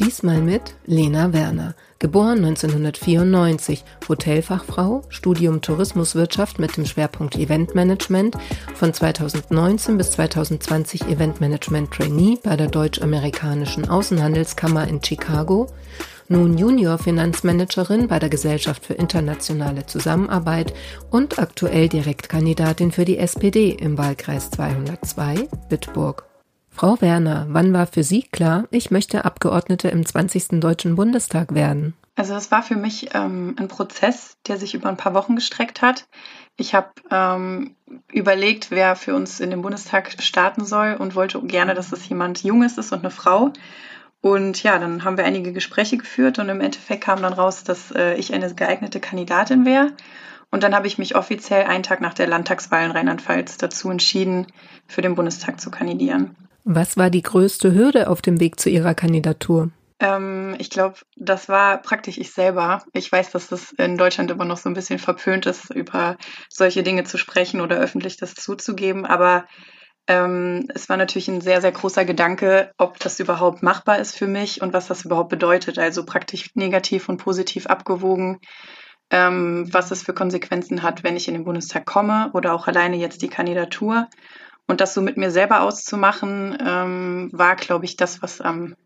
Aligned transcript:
Diesmal 0.00 0.40
mit 0.40 0.76
Lena 0.86 1.32
Werner, 1.32 1.74
geboren 1.98 2.44
1994, 2.44 3.84
Hotelfachfrau, 4.08 5.02
Studium 5.08 5.60
Tourismuswirtschaft 5.60 6.60
mit 6.60 6.76
dem 6.76 6.86
Schwerpunkt 6.86 7.34
Eventmanagement, 7.34 8.36
von 8.74 8.94
2019 8.94 9.98
bis 9.98 10.12
2020 10.12 11.08
Eventmanagement 11.08 11.90
Trainee 11.90 12.38
bei 12.44 12.56
der 12.56 12.68
Deutsch-Amerikanischen 12.68 13.88
Außenhandelskammer 13.88 14.86
in 14.86 15.02
Chicago, 15.02 15.66
nun 16.28 16.56
Junior 16.56 16.98
Finanzmanagerin 16.98 18.06
bei 18.06 18.20
der 18.20 18.28
Gesellschaft 18.28 18.86
für 18.86 18.94
internationale 18.94 19.86
Zusammenarbeit 19.86 20.74
und 21.10 21.40
aktuell 21.40 21.88
Direktkandidatin 21.88 22.92
für 22.92 23.04
die 23.04 23.18
SPD 23.18 23.70
im 23.70 23.98
Wahlkreis 23.98 24.50
202 24.50 25.48
Bitburg. 25.68 26.27
Frau 26.78 27.00
Werner, 27.00 27.46
wann 27.48 27.72
war 27.72 27.88
für 27.88 28.04
Sie 28.04 28.22
klar, 28.22 28.68
ich 28.70 28.92
möchte 28.92 29.24
Abgeordnete 29.24 29.88
im 29.88 30.06
20. 30.06 30.60
Deutschen 30.60 30.94
Bundestag 30.94 31.52
werden? 31.52 31.94
Also 32.14 32.36
es 32.36 32.52
war 32.52 32.62
für 32.62 32.76
mich 32.76 33.12
ähm, 33.14 33.56
ein 33.58 33.66
Prozess, 33.66 34.36
der 34.46 34.58
sich 34.58 34.74
über 34.74 34.88
ein 34.88 34.96
paar 34.96 35.12
Wochen 35.12 35.34
gestreckt 35.34 35.82
hat. 35.82 36.06
Ich 36.56 36.76
habe 36.76 36.90
ähm, 37.10 37.74
überlegt, 38.12 38.70
wer 38.70 38.94
für 38.94 39.16
uns 39.16 39.40
in 39.40 39.50
den 39.50 39.62
Bundestag 39.62 40.22
starten 40.22 40.64
soll 40.64 40.94
und 40.96 41.16
wollte 41.16 41.42
gerne, 41.42 41.74
dass 41.74 41.90
es 41.90 42.08
jemand 42.08 42.44
Junges 42.44 42.78
ist 42.78 42.92
und 42.92 43.00
eine 43.00 43.10
Frau. 43.10 43.52
Und 44.20 44.62
ja, 44.62 44.78
dann 44.78 45.02
haben 45.02 45.16
wir 45.16 45.24
einige 45.24 45.52
Gespräche 45.52 45.96
geführt 45.96 46.38
und 46.38 46.48
im 46.48 46.60
Endeffekt 46.60 47.02
kam 47.02 47.20
dann 47.20 47.32
raus, 47.32 47.64
dass 47.64 47.90
äh, 47.90 48.14
ich 48.14 48.32
eine 48.32 48.54
geeignete 48.54 49.00
Kandidatin 49.00 49.66
wäre. 49.66 49.94
Und 50.52 50.62
dann 50.62 50.76
habe 50.76 50.86
ich 50.86 50.96
mich 50.96 51.16
offiziell 51.16 51.64
einen 51.64 51.82
Tag 51.82 52.00
nach 52.00 52.14
der 52.14 52.28
Landtagswahl 52.28 52.84
in 52.84 52.92
Rheinland-Pfalz 52.92 53.56
dazu 53.56 53.90
entschieden, 53.90 54.46
für 54.86 55.02
den 55.02 55.16
Bundestag 55.16 55.60
zu 55.60 55.72
kandidieren. 55.72 56.36
Was 56.70 56.98
war 56.98 57.08
die 57.08 57.22
größte 57.22 57.72
Hürde 57.72 58.10
auf 58.10 58.20
dem 58.20 58.40
Weg 58.40 58.60
zu 58.60 58.68
Ihrer 58.68 58.92
Kandidatur? 58.92 59.70
Ähm, 60.00 60.54
ich 60.58 60.68
glaube, 60.68 60.96
das 61.16 61.48
war 61.48 61.78
praktisch 61.80 62.18
ich 62.18 62.32
selber. 62.32 62.84
Ich 62.92 63.10
weiß, 63.10 63.30
dass 63.30 63.48
das 63.48 63.72
in 63.72 63.96
Deutschland 63.96 64.30
immer 64.30 64.44
noch 64.44 64.58
so 64.58 64.68
ein 64.68 64.74
bisschen 64.74 64.98
verpönt 64.98 65.46
ist, 65.46 65.74
über 65.74 66.18
solche 66.50 66.82
Dinge 66.82 67.04
zu 67.04 67.16
sprechen 67.16 67.62
oder 67.62 67.78
öffentlich 67.78 68.18
das 68.18 68.34
zuzugeben. 68.34 69.06
Aber 69.06 69.46
ähm, 70.08 70.68
es 70.74 70.90
war 70.90 70.98
natürlich 70.98 71.28
ein 71.28 71.40
sehr, 71.40 71.62
sehr 71.62 71.72
großer 71.72 72.04
Gedanke, 72.04 72.70
ob 72.76 72.98
das 72.98 73.18
überhaupt 73.18 73.62
machbar 73.62 73.98
ist 73.98 74.14
für 74.14 74.26
mich 74.26 74.60
und 74.60 74.74
was 74.74 74.88
das 74.88 75.06
überhaupt 75.06 75.30
bedeutet. 75.30 75.78
Also 75.78 76.04
praktisch 76.04 76.50
negativ 76.54 77.08
und 77.08 77.16
positiv 77.16 77.64
abgewogen, 77.64 78.40
ähm, 79.08 79.70
was 79.72 79.90
es 79.90 80.02
für 80.02 80.12
Konsequenzen 80.12 80.82
hat, 80.82 81.02
wenn 81.02 81.16
ich 81.16 81.28
in 81.28 81.34
den 81.34 81.44
Bundestag 81.44 81.86
komme 81.86 82.28
oder 82.34 82.52
auch 82.52 82.66
alleine 82.66 82.96
jetzt 82.96 83.22
die 83.22 83.28
Kandidatur. 83.28 84.06
Und 84.68 84.80
das 84.80 84.94
so 84.94 85.00
mit 85.00 85.16
mir 85.16 85.30
selber 85.30 85.62
auszumachen, 85.62 86.56
ähm, 86.64 87.30
war, 87.32 87.56
glaube 87.56 87.86
ich, 87.86 87.96
das, 87.96 88.22
was 88.22 88.40
ähm, 88.40 88.76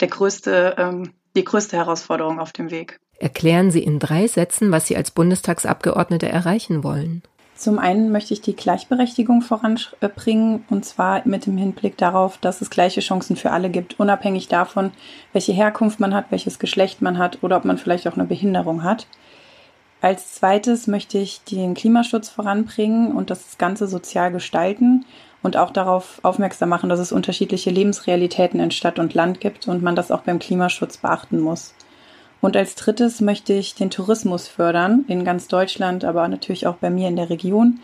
der 0.00 0.08
größte, 0.08 0.76
ähm, 0.78 1.12
die 1.34 1.44
größte 1.44 1.76
Herausforderung 1.76 2.38
auf 2.38 2.52
dem 2.52 2.70
Weg. 2.70 2.98
Erklären 3.18 3.70
Sie 3.70 3.82
in 3.82 3.98
drei 3.98 4.28
Sätzen, 4.28 4.70
was 4.70 4.86
Sie 4.86 4.96
als 4.96 5.10
Bundestagsabgeordnete 5.10 6.28
erreichen 6.28 6.84
wollen. 6.84 7.22
Zum 7.56 7.78
einen 7.78 8.12
möchte 8.12 8.34
ich 8.34 8.42
die 8.42 8.54
Gleichberechtigung 8.54 9.40
voranbringen 9.40 10.64
und 10.68 10.84
zwar 10.84 11.26
mit 11.26 11.46
dem 11.46 11.56
Hinblick 11.56 11.96
darauf, 11.96 12.36
dass 12.36 12.60
es 12.60 12.68
gleiche 12.68 13.00
Chancen 13.00 13.34
für 13.34 13.50
alle 13.50 13.70
gibt, 13.70 13.98
unabhängig 13.98 14.48
davon, 14.48 14.92
welche 15.32 15.54
Herkunft 15.54 15.98
man 15.98 16.14
hat, 16.14 16.26
welches 16.30 16.58
Geschlecht 16.58 17.00
man 17.00 17.16
hat 17.16 17.42
oder 17.42 17.56
ob 17.56 17.64
man 17.64 17.78
vielleicht 17.78 18.06
auch 18.06 18.14
eine 18.14 18.26
Behinderung 18.26 18.82
hat. 18.82 19.06
Als 20.00 20.34
zweites 20.34 20.86
möchte 20.86 21.18
ich 21.18 21.42
den 21.44 21.74
Klimaschutz 21.74 22.28
voranbringen 22.28 23.12
und 23.12 23.30
das 23.30 23.58
Ganze 23.58 23.86
sozial 23.86 24.30
gestalten 24.30 25.04
und 25.42 25.56
auch 25.56 25.70
darauf 25.70 26.20
aufmerksam 26.22 26.68
machen, 26.68 26.88
dass 26.88 27.00
es 27.00 27.12
unterschiedliche 27.12 27.70
Lebensrealitäten 27.70 28.60
in 28.60 28.70
Stadt 28.70 28.98
und 28.98 29.14
Land 29.14 29.40
gibt 29.40 29.68
und 29.68 29.82
man 29.82 29.96
das 29.96 30.10
auch 30.10 30.22
beim 30.22 30.38
Klimaschutz 30.38 30.98
beachten 30.98 31.40
muss. 31.40 31.74
Und 32.40 32.56
als 32.56 32.74
drittes 32.74 33.20
möchte 33.20 33.54
ich 33.54 33.74
den 33.74 33.90
Tourismus 33.90 34.46
fördern 34.48 35.04
in 35.08 35.24
ganz 35.24 35.48
Deutschland, 35.48 36.04
aber 36.04 36.28
natürlich 36.28 36.66
auch 36.66 36.76
bei 36.76 36.90
mir 36.90 37.08
in 37.08 37.16
der 37.16 37.30
Region 37.30 37.80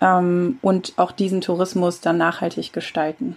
ähm, 0.00 0.58
und 0.62 0.92
auch 0.96 1.12
diesen 1.12 1.40
Tourismus 1.40 2.00
dann 2.00 2.18
nachhaltig 2.18 2.72
gestalten. 2.72 3.36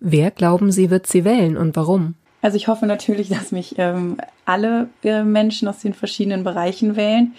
Wer 0.00 0.30
glauben 0.30 0.72
Sie 0.72 0.90
wird 0.90 1.06
Sie 1.06 1.24
wählen 1.24 1.56
und 1.56 1.76
warum? 1.76 2.14
Also 2.42 2.56
ich 2.56 2.68
hoffe 2.68 2.86
natürlich, 2.86 3.28
dass 3.28 3.52
mich 3.52 3.74
ähm, 3.78 4.16
alle 4.44 4.88
äh, 5.04 5.22
Menschen 5.22 5.68
aus 5.68 5.78
den 5.80 5.94
verschiedenen 5.94 6.44
Bereichen 6.44 6.96
wählen. 6.96 7.34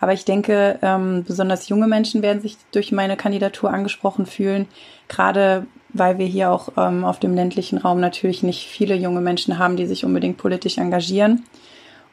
Aber 0.00 0.12
ich 0.12 0.24
denke, 0.24 0.78
ähm, 0.82 1.24
besonders 1.26 1.68
junge 1.68 1.88
Menschen 1.88 2.22
werden 2.22 2.40
sich 2.40 2.56
durch 2.70 2.92
meine 2.92 3.16
Kandidatur 3.16 3.70
angesprochen 3.70 4.26
fühlen, 4.26 4.68
gerade 5.08 5.66
weil 5.90 6.18
wir 6.18 6.26
hier 6.26 6.50
auch 6.52 6.70
ähm, 6.76 7.04
auf 7.04 7.18
dem 7.18 7.34
ländlichen 7.34 7.78
Raum 7.78 7.98
natürlich 7.98 8.42
nicht 8.42 8.68
viele 8.68 8.94
junge 8.94 9.20
Menschen 9.20 9.58
haben, 9.58 9.76
die 9.76 9.86
sich 9.86 10.04
unbedingt 10.04 10.36
politisch 10.36 10.78
engagieren. 10.78 11.44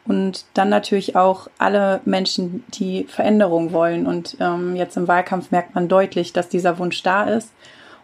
Und 0.07 0.45
dann 0.53 0.69
natürlich 0.69 1.15
auch 1.15 1.47
alle 1.57 1.99
Menschen, 2.05 2.63
die 2.69 3.05
Veränderung 3.05 3.71
wollen. 3.71 4.05
Und 4.05 4.37
ähm, 4.39 4.75
jetzt 4.75 4.97
im 4.97 5.07
Wahlkampf 5.07 5.51
merkt 5.51 5.73
man 5.73 5.87
deutlich, 5.87 6.31
dass 6.31 6.47
dieser 6.47 6.77
Wunsch 6.77 7.01
da 7.01 7.23
ist. 7.23 7.51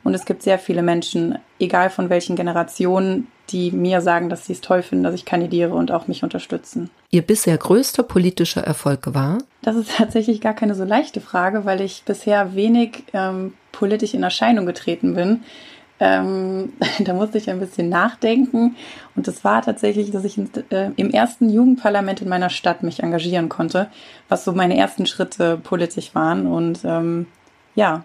Und 0.03 0.15
es 0.15 0.25
gibt 0.25 0.41
sehr 0.41 0.57
viele 0.57 0.81
Menschen, 0.81 1.37
egal 1.59 1.91
von 1.91 2.09
welchen 2.09 2.35
Generationen, 2.35 3.27
die 3.51 3.71
mir 3.71 4.01
sagen, 4.01 4.29
dass 4.29 4.45
sie 4.45 4.53
es 4.53 4.61
toll 4.61 4.81
finden, 4.81 5.03
dass 5.03 5.15
ich 5.15 5.25
kandidiere 5.25 5.73
und 5.73 5.91
auch 5.91 6.07
mich 6.07 6.23
unterstützen. 6.23 6.89
Ihr 7.09 7.21
bisher 7.21 7.57
größter 7.57 8.03
politischer 8.03 8.63
Erfolg 8.63 9.13
war? 9.13 9.39
Das 9.61 9.75
ist 9.75 9.91
tatsächlich 9.97 10.41
gar 10.41 10.53
keine 10.53 10.75
so 10.75 10.83
leichte 10.83 11.21
Frage, 11.21 11.65
weil 11.65 11.81
ich 11.81 12.03
bisher 12.05 12.55
wenig 12.55 13.03
ähm, 13.13 13.53
politisch 13.71 14.13
in 14.13 14.23
Erscheinung 14.23 14.65
getreten 14.65 15.13
bin. 15.15 15.43
Ähm, 15.99 16.73
da 16.99 17.13
musste 17.13 17.37
ich 17.37 17.49
ein 17.49 17.59
bisschen 17.59 17.89
nachdenken. 17.89 18.75
Und 19.15 19.27
das 19.27 19.43
war 19.43 19.61
tatsächlich, 19.61 20.11
dass 20.11 20.23
ich 20.23 20.37
äh, 20.37 20.91
im 20.95 21.11
ersten 21.11 21.49
Jugendparlament 21.49 22.21
in 22.21 22.29
meiner 22.29 22.49
Stadt 22.49 22.83
mich 22.83 23.03
engagieren 23.03 23.49
konnte, 23.49 23.87
was 24.29 24.43
so 24.43 24.51
meine 24.51 24.77
ersten 24.77 25.05
Schritte 25.05 25.57
politisch 25.57 26.15
waren. 26.15 26.47
Und 26.47 26.79
ähm, 26.83 27.27
ja, 27.75 28.03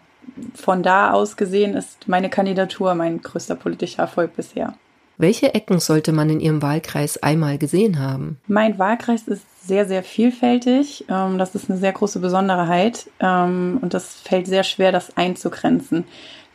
von 0.54 0.82
da 0.82 1.12
aus 1.12 1.36
gesehen 1.36 1.74
ist 1.74 2.08
meine 2.08 2.28
Kandidatur 2.28 2.94
mein 2.94 3.22
größter 3.22 3.54
politischer 3.54 4.02
Erfolg 4.02 4.36
bisher. 4.36 4.74
Welche 5.18 5.54
Ecken 5.54 5.80
sollte 5.80 6.12
man 6.12 6.28
in 6.28 6.40
Ihrem 6.40 6.60
Wahlkreis 6.60 7.22
einmal 7.22 7.56
gesehen 7.56 7.98
haben? 7.98 8.38
Mein 8.46 8.78
Wahlkreis 8.78 9.26
ist 9.28 9.66
sehr, 9.66 9.86
sehr 9.86 10.02
vielfältig. 10.02 11.06
Ähm, 11.08 11.38
das 11.38 11.54
ist 11.54 11.70
eine 11.70 11.78
sehr 11.78 11.92
große 11.92 12.20
Besonderheit 12.20 13.08
ähm, 13.20 13.78
und 13.80 13.94
das 13.94 14.14
fällt 14.16 14.46
sehr 14.46 14.62
schwer, 14.62 14.92
das 14.92 15.16
einzugrenzen. 15.16 16.04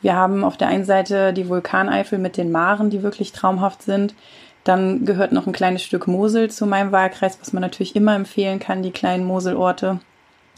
Wir 0.01 0.15
haben 0.15 0.43
auf 0.43 0.57
der 0.57 0.67
einen 0.67 0.85
Seite 0.85 1.33
die 1.33 1.49
Vulkaneifel 1.49 2.19
mit 2.19 2.37
den 2.37 2.51
Maren, 2.51 2.89
die 2.89 3.03
wirklich 3.03 3.31
traumhaft 3.31 3.83
sind. 3.83 4.15
Dann 4.63 5.05
gehört 5.05 5.31
noch 5.31 5.47
ein 5.47 5.53
kleines 5.53 5.83
Stück 5.83 6.07
Mosel 6.07 6.51
zu 6.51 6.67
meinem 6.67 6.91
Wahlkreis, 6.91 7.39
was 7.39 7.53
man 7.53 7.61
natürlich 7.61 7.95
immer 7.95 8.15
empfehlen 8.15 8.59
kann, 8.59 8.83
die 8.83 8.91
kleinen 8.91 9.25
Moselorte. 9.25 9.99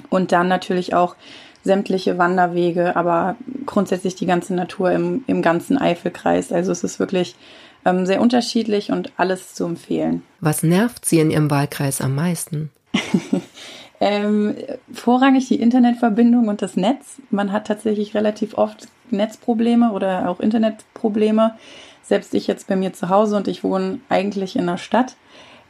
Und 0.09 0.31
dann 0.31 0.47
natürlich 0.47 0.93
auch 0.93 1.15
sämtliche 1.63 2.17
Wanderwege, 2.17 2.95
aber 2.97 3.37
grundsätzlich 3.65 4.15
die 4.15 4.25
ganze 4.25 4.53
Natur 4.53 4.91
im, 4.91 5.23
im 5.27 5.41
ganzen 5.41 5.77
Eifelkreis. 5.77 6.51
Also 6.51 6.73
es 6.73 6.83
ist 6.83 6.99
wirklich 6.99 7.35
ähm, 7.85 8.05
sehr 8.05 8.21
unterschiedlich 8.21 8.91
und 8.91 9.11
alles 9.17 9.53
zu 9.53 9.65
empfehlen. 9.65 10.23
Was 10.39 10.63
nervt 10.63 11.05
Sie 11.05 11.19
in 11.19 11.31
Ihrem 11.31 11.49
Wahlkreis 11.49 12.01
am 12.01 12.15
meisten? 12.15 12.71
ähm, 13.99 14.55
vorrangig 14.93 15.47
die 15.47 15.59
Internetverbindung 15.59 16.47
und 16.47 16.61
das 16.61 16.75
Netz. 16.75 17.17
Man 17.29 17.51
hat 17.51 17.67
tatsächlich 17.67 18.15
relativ 18.15 18.57
oft 18.57 18.87
Netzprobleme 19.09 19.91
oder 19.91 20.29
auch 20.29 20.39
Internetprobleme. 20.39 21.55
Selbst 22.03 22.33
ich 22.33 22.47
jetzt 22.47 22.67
bei 22.67 22.75
mir 22.75 22.93
zu 22.93 23.09
Hause 23.09 23.37
und 23.37 23.47
ich 23.47 23.63
wohne 23.63 23.99
eigentlich 24.09 24.55
in 24.55 24.67
der 24.67 24.77
Stadt. 24.77 25.15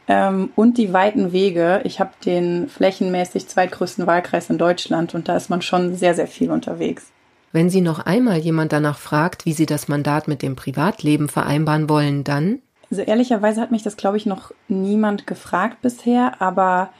Ähm, 0.06 0.50
und 0.54 0.76
die 0.76 0.92
weiten 0.92 1.32
Wege. 1.32 1.80
Ich 1.84 2.00
habe 2.00 2.10
den 2.24 2.68
flächenmäßig 2.68 3.48
zweitgrößten 3.48 4.06
Wahlkreis 4.06 4.50
in 4.50 4.58
Deutschland 4.58 5.14
und 5.14 5.28
da 5.28 5.36
ist 5.36 5.48
man 5.48 5.62
schon 5.62 5.96
sehr, 5.96 6.14
sehr 6.14 6.26
viel 6.26 6.50
unterwegs. 6.50 7.10
Wenn 7.54 7.70
Sie 7.70 7.82
noch 7.82 8.00
einmal 8.00 8.38
jemand 8.38 8.72
danach 8.72 8.98
fragt, 8.98 9.46
wie 9.46 9.52
Sie 9.52 9.64
das 9.64 9.86
Mandat 9.86 10.26
mit 10.26 10.42
dem 10.42 10.56
Privatleben 10.56 11.28
vereinbaren 11.28 11.88
wollen, 11.88 12.24
dann? 12.24 12.58
Also 12.90 13.02
ehrlicherweise 13.02 13.60
hat 13.60 13.70
mich 13.70 13.84
das, 13.84 13.96
glaube 13.96 14.16
ich, 14.16 14.26
noch 14.26 14.50
niemand 14.66 15.28
gefragt 15.28 15.80
bisher, 15.80 16.42
aber 16.42 16.90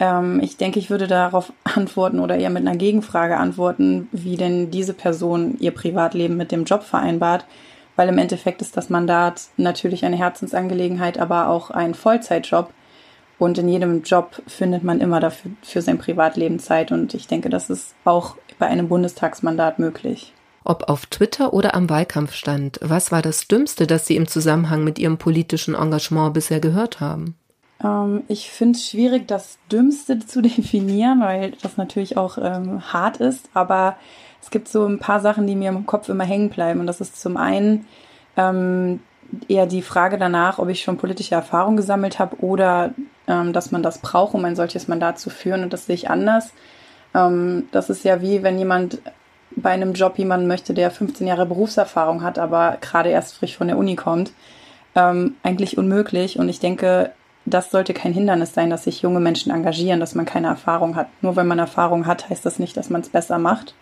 ähm, 0.00 0.40
ich 0.42 0.56
denke, 0.56 0.78
ich 0.78 0.88
würde 0.88 1.08
darauf 1.08 1.52
antworten 1.64 2.20
oder 2.20 2.38
eher 2.38 2.48
mit 2.48 2.66
einer 2.66 2.78
Gegenfrage 2.78 3.36
antworten, 3.36 4.08
wie 4.10 4.38
denn 4.38 4.70
diese 4.70 4.94
Person 4.94 5.58
ihr 5.60 5.72
Privatleben 5.72 6.38
mit 6.38 6.52
dem 6.52 6.64
Job 6.64 6.84
vereinbart, 6.84 7.44
weil 7.94 8.08
im 8.08 8.16
Endeffekt 8.16 8.62
ist 8.62 8.78
das 8.78 8.88
Mandat 8.88 9.42
natürlich 9.58 10.06
eine 10.06 10.16
Herzensangelegenheit, 10.16 11.18
aber 11.18 11.48
auch 11.48 11.70
ein 11.70 11.92
Vollzeitjob. 11.92 12.72
Und 13.38 13.56
in 13.58 13.68
jedem 13.68 14.02
Job 14.02 14.42
findet 14.46 14.82
man 14.82 15.00
immer 15.00 15.20
dafür 15.20 15.52
für 15.62 15.80
sein 15.80 15.98
Privatleben 15.98 16.58
Zeit. 16.58 16.90
Und 16.90 17.14
ich 17.14 17.28
denke, 17.28 17.48
das 17.48 17.70
ist 17.70 17.94
auch 18.04 18.36
bei 18.58 18.66
einem 18.66 18.88
Bundestagsmandat 18.88 19.78
möglich. 19.78 20.32
Ob 20.64 20.88
auf 20.88 21.06
Twitter 21.06 21.54
oder 21.54 21.74
am 21.74 21.88
Wahlkampfstand, 21.88 22.80
was 22.82 23.12
war 23.12 23.22
das 23.22 23.46
Dümmste, 23.48 23.86
das 23.86 24.06
Sie 24.06 24.16
im 24.16 24.26
Zusammenhang 24.26 24.84
mit 24.84 24.98
Ihrem 24.98 25.16
politischen 25.16 25.74
Engagement 25.74 26.34
bisher 26.34 26.60
gehört 26.60 27.00
haben? 27.00 27.36
Ähm, 27.82 28.24
ich 28.28 28.50
finde 28.50 28.76
es 28.76 28.88
schwierig, 28.88 29.28
das 29.28 29.58
Dümmste 29.70 30.18
zu 30.18 30.42
definieren, 30.42 31.20
weil 31.20 31.52
das 31.62 31.76
natürlich 31.76 32.16
auch 32.16 32.38
ähm, 32.38 32.92
hart 32.92 33.18
ist. 33.18 33.48
Aber 33.54 33.96
es 34.42 34.50
gibt 34.50 34.68
so 34.68 34.84
ein 34.84 34.98
paar 34.98 35.20
Sachen, 35.20 35.46
die 35.46 35.54
mir 35.54 35.70
im 35.70 35.86
Kopf 35.86 36.08
immer 36.08 36.24
hängen 36.24 36.50
bleiben. 36.50 36.80
Und 36.80 36.86
das 36.86 37.00
ist 37.00 37.20
zum 37.20 37.36
einen 37.36 37.86
ähm, 38.36 39.00
eher 39.48 39.66
die 39.66 39.82
Frage 39.82 40.18
danach, 40.18 40.58
ob 40.58 40.68
ich 40.68 40.82
schon 40.82 40.96
politische 40.96 41.34
Erfahrung 41.34 41.76
gesammelt 41.76 42.18
habe 42.18 42.36
oder 42.40 42.94
dass 43.52 43.70
man 43.70 43.82
das 43.82 43.98
braucht, 43.98 44.34
um 44.34 44.44
ein 44.44 44.56
solches 44.56 44.88
Mandat 44.88 45.18
zu 45.18 45.30
führen. 45.30 45.62
Und 45.62 45.72
das 45.72 45.86
sehe 45.86 45.94
ich 45.94 46.10
anders. 46.10 46.52
Ähm, 47.14 47.68
das 47.72 47.90
ist 47.90 48.04
ja 48.04 48.20
wie, 48.22 48.42
wenn 48.42 48.58
jemand 48.58 49.00
bei 49.50 49.70
einem 49.70 49.92
Job 49.92 50.18
jemanden 50.18 50.46
möchte, 50.46 50.74
der 50.74 50.90
15 50.90 51.26
Jahre 51.26 51.46
Berufserfahrung 51.46 52.22
hat, 52.22 52.38
aber 52.38 52.78
gerade 52.80 53.10
erst 53.10 53.36
frisch 53.36 53.56
von 53.56 53.68
der 53.68 53.78
Uni 53.78 53.96
kommt. 53.96 54.32
Ähm, 54.94 55.36
eigentlich 55.42 55.78
unmöglich. 55.78 56.38
Und 56.38 56.48
ich 56.48 56.60
denke, 56.60 57.12
das 57.44 57.70
sollte 57.70 57.94
kein 57.94 58.12
Hindernis 58.12 58.54
sein, 58.54 58.70
dass 58.70 58.84
sich 58.84 59.02
junge 59.02 59.20
Menschen 59.20 59.52
engagieren, 59.52 60.00
dass 60.00 60.14
man 60.14 60.26
keine 60.26 60.48
Erfahrung 60.48 60.96
hat. 60.96 61.08
Nur 61.22 61.36
wenn 61.36 61.46
man 61.46 61.58
Erfahrung 61.58 62.06
hat, 62.06 62.28
heißt 62.28 62.44
das 62.44 62.58
nicht, 62.58 62.76
dass 62.76 62.90
man 62.90 63.00
es 63.00 63.08
besser 63.08 63.38
macht. 63.38 63.74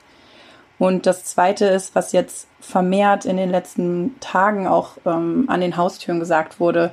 Und 0.79 1.07
das 1.07 1.25
Zweite 1.25 1.67
ist, 1.67 1.95
was 1.95 2.13
jetzt 2.13 2.49
vermehrt 2.61 3.25
in 3.25 3.37
den 3.37 3.51
letzten 3.51 4.15
Tagen 4.21 4.67
auch 4.67 4.99
ähm, 5.07 5.47
an 5.49 5.61
den 5.61 5.77
Haustüren 5.77 6.21
gesagt 6.21 6.61
wurde, 6.61 6.93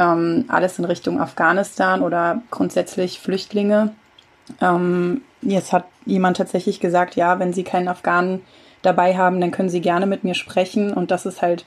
ähm, 0.00 0.46
alles 0.48 0.78
in 0.78 0.86
Richtung 0.86 1.20
Afghanistan 1.20 2.00
oder 2.02 2.42
grundsätzlich 2.50 3.20
Flüchtlinge. 3.20 3.94
Ähm, 4.60 5.20
jetzt 5.42 5.72
hat 5.72 5.84
jemand 6.06 6.38
tatsächlich 6.38 6.80
gesagt, 6.80 7.16
ja, 7.16 7.38
wenn 7.38 7.52
Sie 7.52 7.64
keinen 7.64 7.88
Afghanen 7.88 8.40
dabei 8.80 9.16
haben, 9.16 9.40
dann 9.40 9.50
können 9.50 9.68
Sie 9.68 9.82
gerne 9.82 10.06
mit 10.06 10.24
mir 10.24 10.34
sprechen. 10.34 10.94
Und 10.94 11.10
das 11.10 11.26
ist 11.26 11.42
halt 11.42 11.66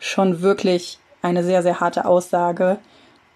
schon 0.00 0.40
wirklich 0.40 0.98
eine 1.20 1.44
sehr, 1.44 1.62
sehr 1.62 1.78
harte 1.78 2.06
Aussage. 2.06 2.78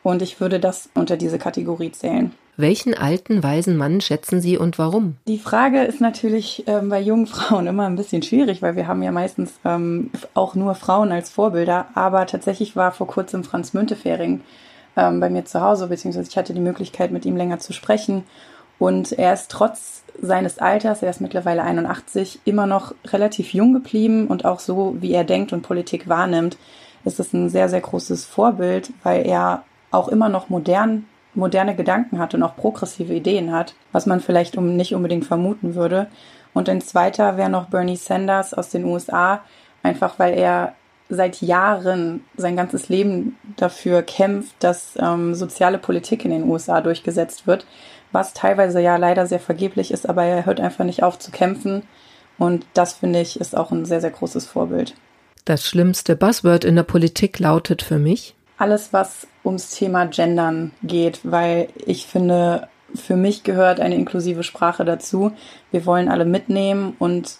Und 0.02 0.22
ich 0.22 0.40
würde 0.40 0.58
das 0.58 0.88
unter 0.94 1.19
diese 1.19 1.38
Kategorie 1.38 1.93
zählen. 1.93 2.32
Welchen 2.56 2.94
alten, 2.94 3.43
weisen 3.43 3.76
Mann 3.76 4.00
schätzen 4.00 4.41
Sie 4.41 4.58
und 4.58 4.79
warum? 4.79 5.17
Die 5.26 5.38
Frage 5.38 5.82
ist 5.82 6.00
natürlich 6.00 6.64
ähm, 6.67 6.88
bei 6.88 7.00
jungen 7.00 7.26
Frauen 7.26 7.67
immer 7.67 7.87
ein 7.87 7.97
bisschen 7.97 8.23
schwierig, 8.23 8.61
weil 8.62 8.76
wir 8.76 8.87
haben 8.87 9.02
ja 9.02 9.12
meistens 9.12 9.52
ähm, 9.64 10.11
auch 10.35 10.55
nur 10.55 10.75
Frauen 10.75 11.12
als 11.12 11.31
Vorbilder. 11.31 11.87
Aber 11.94 12.26
tatsächlich 12.26 12.76
war 12.76 12.93
vor 12.93 13.06
kurzem 13.06 13.44
Franz 13.44 13.73
Müntefering 13.73 14.43
ähm, 14.97 15.20
bei 15.20 15.31
mir 15.31 15.44
zu 15.44 15.61
Hause, 15.61 15.87
beziehungsweise 15.87 16.29
ich 16.29 16.37
hatte 16.37 16.55
die 16.55 16.61
Möglichkeit, 16.61 17.12
mit 17.12 17.25
ihm 17.25 17.37
länger 17.37 17.58
zu 17.58 17.73
sprechen. 17.73 18.25
Und 18.79 19.12
er 19.12 19.35
ist 19.35 19.50
trotz 19.50 20.03
seines 20.20 20.58
Alters, 20.58 21.03
er 21.03 21.11
ist 21.11 21.20
mittlerweile 21.20 21.62
81, 21.62 22.41
immer 22.44 22.67
noch 22.67 22.94
relativ 23.06 23.53
jung 23.53 23.73
geblieben 23.73 24.26
und 24.26 24.44
auch 24.44 24.58
so, 24.58 24.96
wie 25.00 25.12
er 25.12 25.25
denkt 25.25 25.53
und 25.53 25.62
Politik 25.62 26.08
wahrnimmt, 26.08 26.56
ist 27.05 27.20
es 27.20 27.32
ein 27.32 27.49
sehr, 27.49 27.69
sehr 27.69 27.81
großes 27.81 28.25
Vorbild, 28.25 28.91
weil 29.03 29.26
er 29.26 29.64
auch 29.91 30.08
immer 30.08 30.29
noch 30.29 30.49
modern, 30.49 31.06
moderne 31.35 31.77
Gedanken 31.77 32.19
hat 32.19 32.35
und 32.35 32.43
auch 32.43 32.56
progressive 32.56 33.12
Ideen 33.12 33.53
hat, 33.53 33.75
was 33.93 34.06
man 34.06 34.21
vielleicht 34.21 34.59
nicht 34.59 34.94
unbedingt 34.94 35.25
vermuten 35.25 35.75
würde. 35.75 36.09
Und 36.53 36.69
ein 36.69 36.81
zweiter 36.81 37.37
wäre 37.37 37.50
noch 37.50 37.67
Bernie 37.67 37.97
Sanders 37.97 38.55
aus 38.55 38.71
den 38.71 38.85
USA, 38.85 39.43
einfach 39.82 40.19
weil 40.19 40.35
er 40.35 40.75
seit 41.09 41.41
Jahren 41.43 42.25
sein 42.37 42.56
ganzes 42.56 42.88
Leben 42.88 43.37
dafür 43.56 44.03
kämpft, 44.03 44.55
dass 44.61 44.94
ähm, 44.99 45.35
soziale 45.35 45.79
Politik 45.79 46.25
in 46.25 46.31
den 46.31 46.49
USA 46.49 46.81
durchgesetzt 46.81 47.47
wird, 47.47 47.67
was 48.12 48.32
teilweise 48.32 48.81
ja 48.81 48.97
leider 48.97 49.27
sehr 49.27 49.41
vergeblich 49.41 49.91
ist, 49.91 50.09
aber 50.09 50.25
er 50.25 50.47
hört 50.47 50.61
einfach 50.61 50.85
nicht 50.85 51.03
auf 51.03 51.19
zu 51.19 51.31
kämpfen. 51.31 51.82
Und 52.38 52.65
das 52.75 52.94
finde 52.94 53.21
ich 53.21 53.38
ist 53.38 53.56
auch 53.56 53.71
ein 53.71 53.85
sehr, 53.85 54.00
sehr 54.00 54.11
großes 54.11 54.47
Vorbild. 54.47 54.94
Das 55.44 55.67
schlimmste 55.67 56.17
Buzzword 56.17 56.65
in 56.65 56.77
der 56.77 56.85
Politik 56.85 57.38
lautet 57.38 57.82
für 57.82 57.99
mich 57.99 58.35
alles, 58.60 58.92
was 58.92 59.26
ums 59.44 59.70
Thema 59.70 60.04
Gendern 60.04 60.72
geht, 60.82 61.20
weil 61.22 61.68
ich 61.86 62.06
finde, 62.06 62.68
für 62.94 63.16
mich 63.16 63.42
gehört 63.42 63.80
eine 63.80 63.94
inklusive 63.94 64.42
Sprache 64.42 64.84
dazu. 64.84 65.32
Wir 65.70 65.86
wollen 65.86 66.08
alle 66.08 66.24
mitnehmen 66.26 66.94
und 66.98 67.38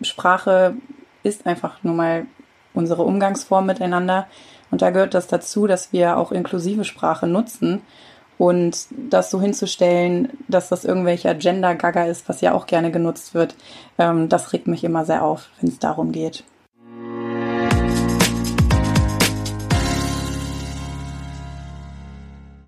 Sprache 0.00 0.74
ist 1.22 1.46
einfach 1.46 1.82
nur 1.84 1.94
mal 1.94 2.26
unsere 2.74 3.02
Umgangsform 3.02 3.66
miteinander. 3.66 4.26
Und 4.70 4.82
da 4.82 4.90
gehört 4.90 5.14
das 5.14 5.28
dazu, 5.28 5.66
dass 5.66 5.92
wir 5.92 6.16
auch 6.16 6.32
inklusive 6.32 6.84
Sprache 6.84 7.26
nutzen. 7.26 7.82
Und 8.38 8.88
das 8.90 9.30
so 9.30 9.40
hinzustellen, 9.40 10.30
dass 10.48 10.70
das 10.70 10.84
irgendwelcher 10.84 11.34
Gender-Gaga 11.34 12.06
ist, 12.06 12.28
was 12.28 12.40
ja 12.40 12.52
auch 12.54 12.66
gerne 12.66 12.90
genutzt 12.90 13.34
wird, 13.34 13.54
ähm, 13.98 14.28
das 14.28 14.52
regt 14.52 14.66
mich 14.66 14.82
immer 14.82 15.04
sehr 15.04 15.22
auf, 15.22 15.50
wenn 15.60 15.68
es 15.68 15.78
darum 15.78 16.10
geht. 16.10 16.42